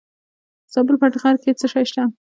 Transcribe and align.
د 0.67 0.69
زابل 0.73 0.95
په 0.99 1.05
اتغر 1.09 1.35
کې 1.43 1.51
څه 1.59 1.67
شی 1.73 1.83
شته؟ 1.89 2.03